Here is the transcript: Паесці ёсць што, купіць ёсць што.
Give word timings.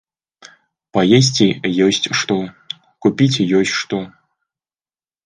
Паесці 0.97 1.47
ёсць 1.87 2.09
што, 2.19 2.37
купіць 3.07 3.43
ёсць 3.59 3.75
што. 3.81 4.01